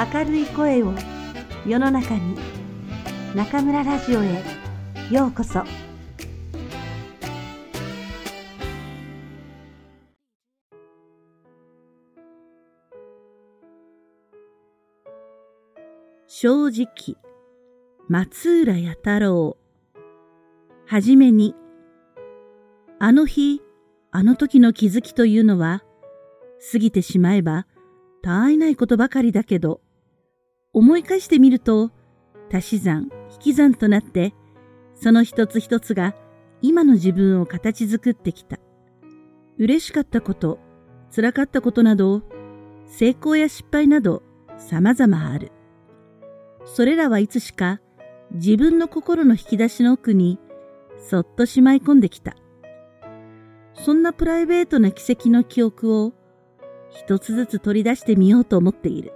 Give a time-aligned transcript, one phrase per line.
[0.00, 0.94] 明るい声を
[1.66, 2.34] 世の中に
[3.34, 4.42] 中村ラジオへ
[5.10, 5.62] ようこそ。
[16.26, 17.18] 正直
[18.08, 19.58] 松浦弥太郎。
[20.86, 21.54] はじめに
[22.98, 23.60] あの日
[24.12, 25.82] あの時の気づきというのは
[26.72, 27.66] 過ぎてしまえば
[28.22, 29.82] たわいないことばかりだけど
[30.72, 31.90] 思い返してみると
[32.52, 34.34] 足し算引き算となって
[34.94, 36.14] その一つ一つが
[36.62, 38.58] 今の自分を形作ってきた
[39.58, 40.58] 嬉しかったこと
[41.14, 42.22] 辛かったことなど
[42.86, 44.22] 成功や失敗など
[44.58, 45.52] 様々ある
[46.64, 47.80] それらはいつしか
[48.32, 50.38] 自分の心の引き出しの奥に
[50.98, 52.36] そっとしまい込んできた。
[53.74, 56.12] そんなプライベートな奇跡の記憶を
[56.90, 59.12] 一つずつ取り出してみようと思っている。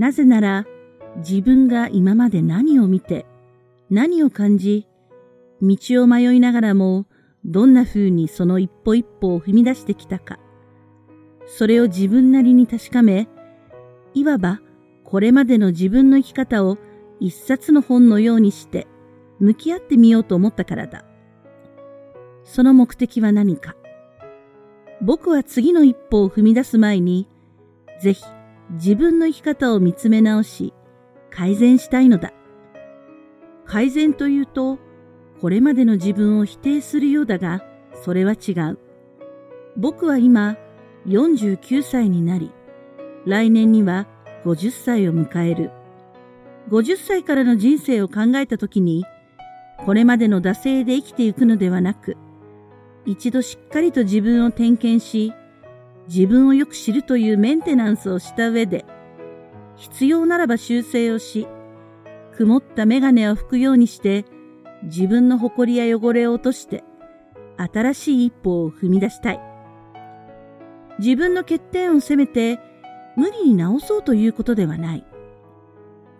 [0.00, 0.66] なぜなら
[1.18, 3.26] 自分が今まで何を見て
[3.90, 4.86] 何を感じ
[5.60, 7.04] 道を迷いながらも
[7.44, 10.38] どんな風にその一歩一歩を踏み出してきたか
[11.44, 13.28] それを自分なりに確かめ
[14.14, 14.62] いわば
[15.04, 16.78] これまでの自分の生き方を
[17.20, 18.86] 一冊の本のようにして
[19.38, 21.04] 向き合ってみようと思ったからだ。
[22.44, 23.74] その目的は何か。
[25.02, 27.28] 僕は次の一歩を踏み出す前に、
[28.00, 28.22] ぜひ
[28.70, 30.72] 自分の生き方を見つめ直し、
[31.30, 32.32] 改善したいのだ。
[33.66, 34.78] 改善というと、
[35.40, 37.64] これまでの自分を否定するようだが、
[38.04, 38.78] それは違う。
[39.76, 40.56] 僕は今、
[41.06, 42.52] 49歳になり、
[43.26, 44.06] 来年には
[44.44, 45.70] 50歳を迎える。
[46.68, 49.04] 50歳からの人生を考えたときに、
[49.84, 52.16] これまでの惰性で生きていくのではなく、
[53.06, 55.32] 一度しっかりと自分を点検し、
[56.12, 58.84] 自分をよく知るというメンテナンスをした上で、
[59.76, 61.46] 必要ならば修正をし、
[62.36, 64.24] 曇ったメガネを拭くようにして、
[64.82, 66.82] 自分の誇りや汚れを落として、
[67.56, 69.40] 新しい一歩を踏み出したい。
[70.98, 72.58] 自分の欠点を責めて、
[73.16, 75.06] 無理に直そうということではない。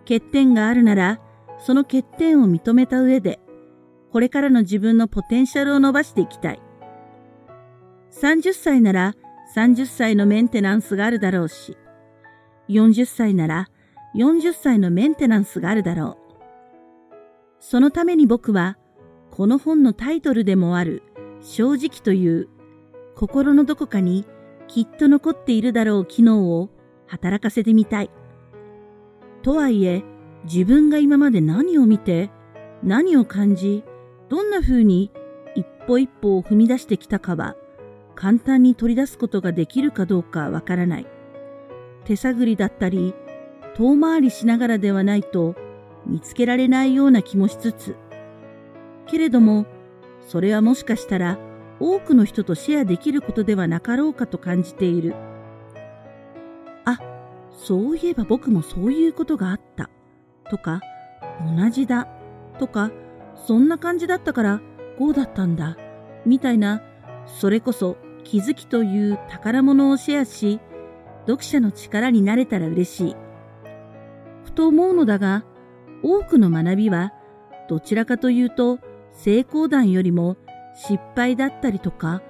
[0.03, 1.19] 欠点があるなら、
[1.59, 3.41] その欠点を認めた上で、
[4.13, 6.61] これからの自分のポテンシャルを伸ばしていきたい。
[8.13, 9.15] 30歳なら
[9.55, 11.77] 30歳のメンテナンスがあるだろうし、
[12.69, 13.67] 40歳なら
[14.15, 16.33] 40歳のメンテナンスがあるだろう。
[17.59, 18.77] そのために僕は、
[19.29, 21.03] この本のタイトルでもある
[21.41, 22.49] 正直という
[23.15, 24.25] 心のどこかに
[24.67, 26.69] きっと残っているだろう機能を
[27.07, 28.09] 働かせてみたい。
[29.41, 30.03] とはいえ、
[30.45, 32.29] 自分が今まで何を見て、
[32.83, 33.83] 何を感じ、
[34.29, 35.11] どんな風に
[35.55, 37.55] 一歩一歩を踏み出してきたかは、
[38.21, 41.07] 簡単に取り出すことができるかどうかわからない。
[42.05, 43.15] 手探りだったり、
[43.75, 45.55] 遠回りしながらではないと
[46.05, 47.95] 見つけられないような気もしつつ、
[49.07, 49.65] けれども、
[50.27, 51.39] それはもしかしたら
[51.79, 55.15] 多くの人とシェアできることではなかろうかと感じている。
[56.85, 56.99] あ
[57.49, 59.89] そういえば僕もそういうことがあった。
[60.51, 60.79] とか、
[61.57, 62.07] 同じだ。
[62.59, 62.91] とか、
[63.47, 64.61] そんな感じだったから
[64.99, 65.75] こうだったんだ。
[66.27, 66.83] みたいな、
[67.25, 70.59] それこそ気づきという宝物をシェアし、
[71.27, 73.15] 読者の力になれたら嬉しい。
[74.43, 75.45] ふと思うのだが、
[76.03, 77.13] 多くの学びは、
[77.69, 78.79] どちらかというと、
[79.11, 80.37] 成功談よりも
[80.75, 82.21] 失敗だったりとか、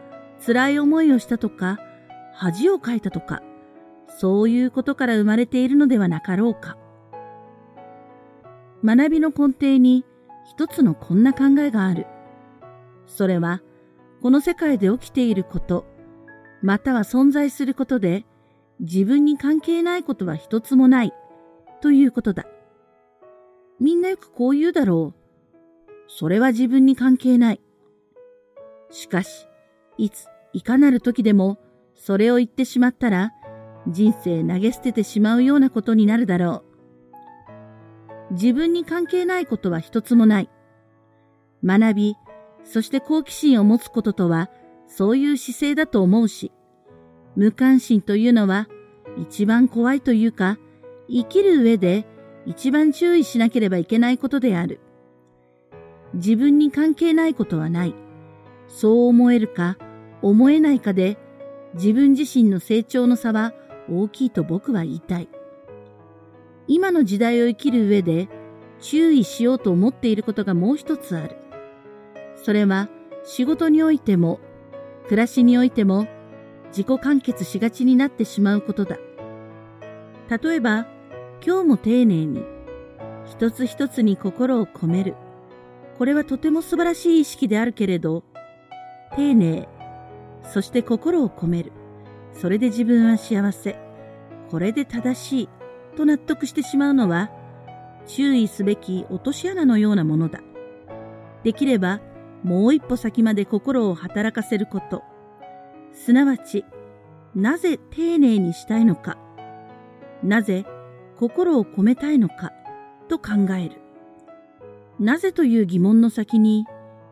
[0.45, 1.79] 辛い思いをしたとか、
[2.33, 3.41] 恥をかいたとか、
[4.07, 6.77] そういうことから生まれているのではなかろうか。
[8.83, 10.05] 学びの根底に
[10.49, 12.07] 一つのこんな考えがある。
[13.05, 13.61] それは、
[14.21, 15.85] この世界で起きていること、
[16.61, 18.25] または存在することで、
[18.79, 21.13] 自分に関係ないことは一つもない、
[21.81, 22.45] ということだ。
[23.79, 25.91] みんなよくこう言うだろう。
[26.07, 27.61] それは自分に関係ない。
[28.91, 29.47] しかし、
[29.97, 31.57] いつ、いかなる時でも、
[31.95, 33.31] それを言ってしまったら、
[33.87, 36.63] 人生投げ捨ててしまうようなことになるだろ
[38.29, 38.33] う。
[38.33, 40.49] 自分に関係ないことは一つもない。
[41.63, 42.15] 学び、
[42.63, 44.49] そして好奇心を持つこととは、
[44.87, 46.51] そういう姿勢だと思うし、
[47.35, 48.67] 無関心というのは、
[49.17, 50.57] 一番怖いというか、
[51.09, 52.05] 生きる上で
[52.45, 54.79] 一番注意しなければいけないことである。
[56.13, 57.95] 自分に関係ないことはない。
[58.67, 59.77] そう思えるか、
[60.21, 61.17] 思えないかで、
[61.73, 63.53] 自分自身の成長の差は
[63.89, 65.29] 大きいと僕は言いたい。
[66.67, 68.29] 今の時代を生きる上で
[68.79, 71.37] 注意しようと思っていることがもう一つある。
[72.43, 72.89] それは
[73.23, 74.39] 仕事においても
[75.05, 76.07] 暮らしにおいても
[76.69, 78.97] 自己完結しがちになってしまうことだ。
[80.29, 80.87] 例えば、
[81.45, 82.45] 今日も丁寧に、
[83.25, 85.15] 一つ一つに心を込める。
[85.97, 88.23] これはとても素晴らしい意識であるけれど、
[89.17, 89.67] 丁寧、
[90.43, 91.73] そして心を込める。
[92.31, 93.77] それで自分は幸せ。
[94.49, 95.49] これで正しい。
[95.97, 97.29] と納得してしまうのは、
[98.07, 100.39] 注意すべき落とし穴のようなものだ。
[101.43, 101.99] できれば、
[102.43, 105.03] もう一歩先まで心を働かせること。
[105.93, 106.65] すなわち、
[107.35, 109.17] なぜ丁寧にしたいのか。
[110.23, 110.65] なぜ
[111.17, 112.51] 心を込めたいのか
[113.07, 113.81] と考える。
[114.99, 116.65] なぜという疑問の先に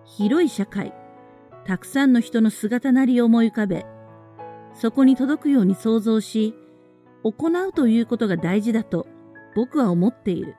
[0.05, 0.93] 広い社会、
[1.65, 3.85] たくさんの人の姿なりを思い浮かべ、
[4.73, 6.55] そこに届くように想像し、
[7.23, 9.07] 行うということが大事だと
[9.55, 10.55] 僕は思っている。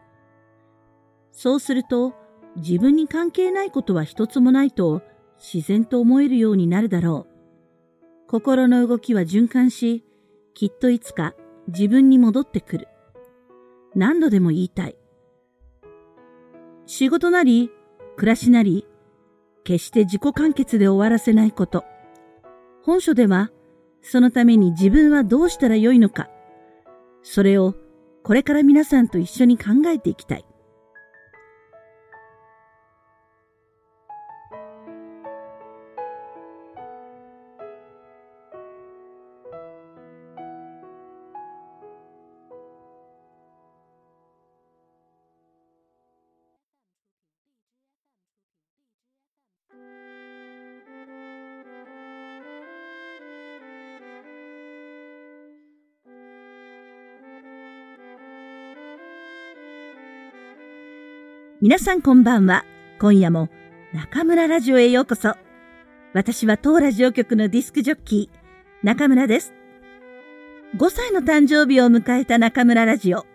[1.32, 2.14] そうすると
[2.56, 5.02] 自分に関係ないことは一つもないと
[5.38, 8.28] 自然と思えるようになるだろう。
[8.28, 10.04] 心の動きは循環し、
[10.54, 11.34] きっといつか
[11.68, 12.88] 自分に戻ってくる。
[13.94, 14.96] 何度でも言いたい。
[16.86, 17.70] 仕事なり、
[18.16, 18.86] 暮らしなり、
[19.64, 21.84] 決して自己完結で終わらせないこと。
[22.82, 23.50] 本書では、
[24.02, 26.28] そのために自分はどうしたらよいのか、
[27.22, 27.74] それを
[28.22, 30.44] これから皆さんと一緒に考えていきたい。
[61.62, 62.64] 皆さんこんばんは。
[62.98, 63.50] 今夜も
[63.92, 65.34] 中村ラジオへようこそ。
[66.14, 68.38] 私は当ラジオ局のディスクジョッキー、
[68.82, 69.52] 中村です。
[70.78, 73.26] 5歳の誕生日を迎えた中村ラジオ。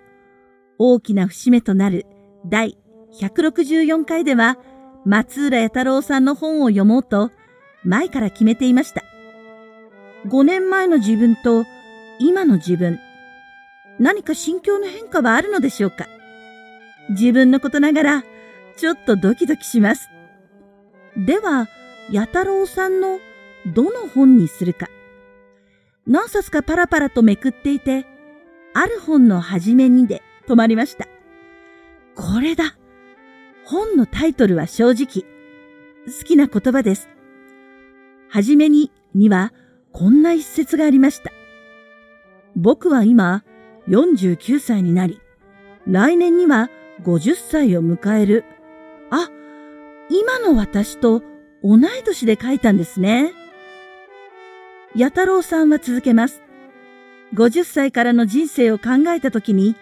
[0.79, 2.07] 大きな節目となる
[2.47, 2.79] 第
[3.21, 4.57] 164回では、
[5.05, 7.29] 松浦弥太郎さんの本を読もうと
[7.83, 9.03] 前から決めていました。
[10.29, 11.63] 5年前の自分と
[12.17, 12.97] 今の自分、
[13.99, 16.07] 何か心境の変化はあるのでしょうか？
[17.19, 18.23] 自分のことながら、
[18.77, 20.09] ちょっとドキドキします。
[21.17, 21.67] では、
[22.11, 23.19] 弥太郎さんの
[23.73, 24.87] どの本にするか。
[26.05, 28.05] 何冊かパラパラとめくっていて、
[28.73, 31.07] ある本の初めにで止まりました。
[32.15, 32.77] これだ。
[33.65, 35.25] 本のタイトルは正直。
[36.05, 37.09] 好きな言葉です。
[38.29, 39.53] はじめにには
[39.91, 41.31] こんな一節がありました。
[42.55, 43.43] 僕は今
[43.87, 45.19] 49歳になり、
[45.87, 46.69] 来年には
[47.03, 48.45] 50歳を迎える。
[49.09, 49.29] あ、
[50.09, 51.23] 今の私と
[51.63, 53.33] 同い年で書いたんですね。
[54.95, 56.41] 弥太郎さんは続けます。
[57.33, 59.75] 50歳からの人生を考えたときに、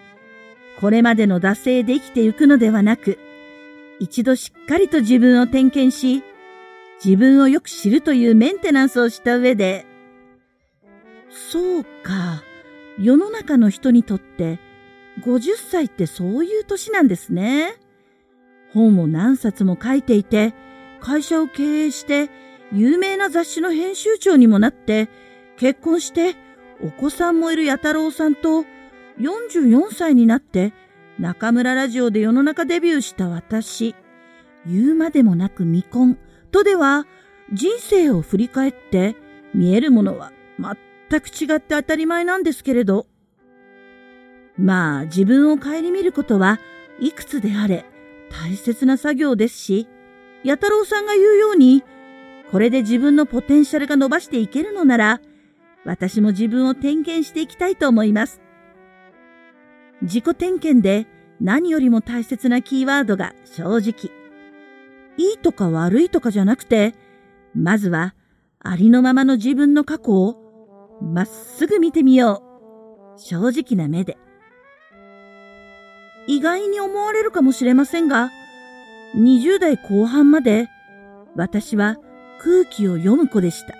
[0.80, 3.20] これまでの惰性で生きていくのではなく、
[4.00, 6.24] 一度しっかりと自分を点検し、
[7.04, 9.86] 自分をよく知るというメンテナンスをした上で、
[11.30, 12.44] そうか、
[13.00, 14.60] 世の中の人にとって
[15.22, 17.76] 50歳ってそういう年なんですね。
[18.74, 20.54] 本を何冊も書いていて、
[21.00, 22.30] 会社を経営して、
[22.72, 25.10] 有名な雑誌の編集長にもなって、
[25.58, 26.36] 結婚して、
[26.82, 28.66] お子さんもいる弥太郎さんと、
[29.20, 30.74] 44歳になって、
[31.20, 33.96] 中村ラジオで世の中デビューした私。
[34.66, 36.18] 言うまでもなく未婚
[36.52, 37.06] とでは、
[37.52, 39.16] 人生を振り返って
[39.54, 43.06] 見えるものは全く違って当たり前なんですけれど、
[44.58, 46.60] まあ自分を顧みることは
[47.00, 47.86] いくつであれ
[48.32, 49.88] 大切な作業ですし、
[50.44, 51.84] 弥太郎さんが言うように、
[52.52, 55.22] これで自分のポテンシャルが伸ばしていけるのなら、
[55.86, 58.42] 私も自分を点検していきたいと思います。
[60.02, 61.08] 自己点検で
[61.40, 64.12] 何よりも大切なキーワードが正直。
[65.18, 66.96] いいとか悪いとかじゃなくて、
[67.54, 68.16] まずは
[68.60, 72.42] ありのままの自分の過去をまっすぐ見てみよ
[73.16, 73.20] う。
[73.20, 74.18] 正直な目で。
[76.28, 78.32] 意外に思われるかもしれませんが、
[79.16, 80.70] 20代後半まで
[81.36, 81.98] 私は
[82.40, 83.76] 空気を読む子でした。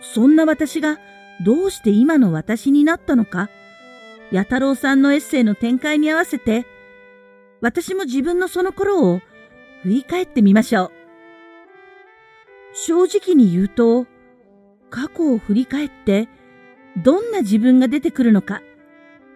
[0.00, 0.98] そんな私が
[1.44, 3.48] どうして今の私になったのか、
[4.30, 6.66] 弥太郎さんのエッセイの展開に合わせて、
[7.60, 9.20] 私も自分のその頃を
[9.82, 10.92] 振り返ってみましょう。
[12.74, 14.06] 正直に言うと、
[14.90, 16.28] 過去を振り返って、
[17.02, 18.62] どんな自分が出てくるのか、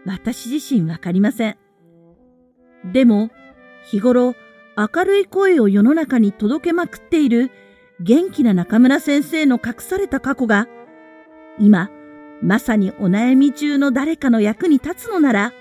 [0.05, 1.57] 私自身わかりません。
[2.93, 3.31] でも、
[3.85, 4.35] 日頃
[4.77, 7.51] 明るい声を世の中に届けまくっている
[8.01, 10.69] 元気な中村先生の隠された過去が、
[11.59, 11.91] 今、
[12.43, 15.53] まさにお悩み中の誰かの役に立つのなら、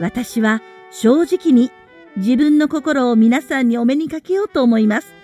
[0.00, 1.70] 私は正直に
[2.16, 5.14] 自分の心を皆さんにお目にかけようと思います。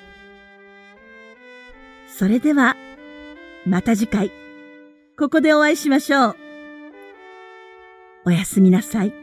[2.07, 2.77] それでは、
[3.65, 4.33] また次回、
[5.19, 6.37] ここでお会いしましょう。
[8.27, 9.18] おやすみなさい。